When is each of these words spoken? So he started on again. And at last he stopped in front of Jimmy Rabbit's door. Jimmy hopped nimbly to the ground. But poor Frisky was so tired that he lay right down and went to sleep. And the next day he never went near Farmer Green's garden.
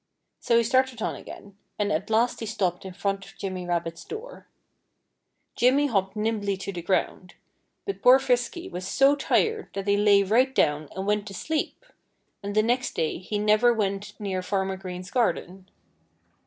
So 0.39 0.57
he 0.57 0.63
started 0.63 0.99
on 1.03 1.13
again. 1.13 1.57
And 1.77 1.91
at 1.91 2.09
last 2.09 2.39
he 2.39 2.47
stopped 2.47 2.85
in 2.85 2.93
front 2.95 3.23
of 3.23 3.37
Jimmy 3.37 3.67
Rabbit's 3.67 4.03
door. 4.03 4.47
Jimmy 5.55 5.85
hopped 5.85 6.15
nimbly 6.15 6.57
to 6.57 6.73
the 6.73 6.81
ground. 6.81 7.35
But 7.85 8.01
poor 8.01 8.17
Frisky 8.17 8.67
was 8.67 8.87
so 8.87 9.15
tired 9.15 9.69
that 9.73 9.87
he 9.87 9.97
lay 9.97 10.23
right 10.23 10.55
down 10.55 10.89
and 10.95 11.05
went 11.05 11.27
to 11.27 11.35
sleep. 11.35 11.85
And 12.41 12.55
the 12.55 12.63
next 12.63 12.95
day 12.95 13.19
he 13.19 13.37
never 13.37 13.71
went 13.71 14.19
near 14.19 14.41
Farmer 14.41 14.75
Green's 14.75 15.11
garden. 15.11 15.69